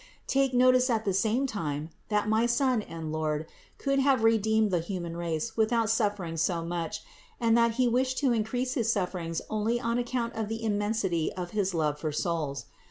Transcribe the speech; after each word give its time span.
Take 0.25 0.55
notice 0.55 0.89
at 0.89 1.05
the 1.05 1.13
same 1.13 1.45
time, 1.45 1.91
that 2.09 2.27
my 2.27 2.47
Son 2.47 2.81
and 2.81 3.11
Lord 3.11 3.45
could 3.77 3.99
have 3.99 4.23
redeemed 4.23 4.71
the 4.71 4.79
human 4.79 5.15
race 5.15 5.55
without 5.55 5.91
suf 5.91 6.13
600 6.13 6.13
CITY 6.13 6.13
OF 6.13 6.15
GOD 6.17 6.17
fering 6.17 6.39
so 6.39 6.65
much 6.65 7.03
and 7.39 7.55
that 7.55 7.71
He 7.73 7.87
wished 7.87 8.17
to 8.17 8.31
increase 8.33 8.73
his 8.73 8.91
suf 8.91 9.11
ferings 9.11 9.41
only 9.47 9.79
on 9.79 9.99
account 9.99 10.33
of 10.33 10.47
the 10.49 10.63
immensity 10.63 11.31
of 11.33 11.51
his 11.51 11.75
love 11.75 11.99
for 11.99 12.11
souls. 12.11 12.65